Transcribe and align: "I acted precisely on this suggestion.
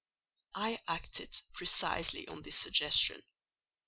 "I 0.55 0.79
acted 0.87 1.39
precisely 1.53 2.27
on 2.27 2.41
this 2.41 2.57
suggestion. 2.57 3.21